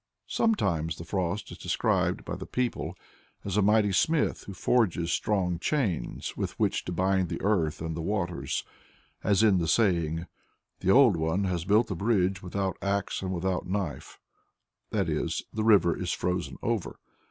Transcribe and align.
"Sometimes 0.27 0.95
the 0.97 1.03
Frost 1.05 1.51
is 1.51 1.59
described 1.59 2.25
by 2.25 2.35
the 2.35 2.47
people 2.47 2.95
as 3.45 3.55
a 3.55 3.61
mighty 3.61 3.91
smith 3.91 4.45
who 4.45 4.53
forges 4.55 5.11
strong 5.11 5.59
chains 5.59 6.35
with 6.35 6.59
which 6.59 6.83
to 6.85 6.91
bind 6.91 7.29
the 7.29 7.39
earth 7.43 7.81
and 7.83 7.95
the 7.95 8.01
waters 8.01 8.63
as 9.23 9.43
in 9.43 9.59
the 9.59 9.67
saying 9.67 10.25
"The 10.79 10.89
Old 10.89 11.17
One 11.17 11.43
has 11.43 11.65
built 11.65 11.91
a 11.91 11.95
bridge 11.95 12.41
without 12.41 12.77
axe 12.81 13.21
and 13.21 13.31
without 13.31 13.67
knife," 13.67 14.17
i.e., 14.91 15.29
the 15.53 15.63
river 15.63 15.95
is 15.95 16.11
frozen 16.11 16.57
over. 16.63 16.97